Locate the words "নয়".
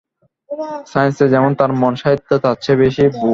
3.15-3.29